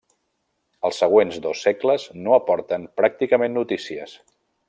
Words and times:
Els 0.87 1.01
següents 1.03 1.37
dos 1.43 1.61
segles 1.67 2.07
no 2.27 2.35
aporten 2.39 2.89
pràcticament 3.01 3.57
notícies. 3.61 4.19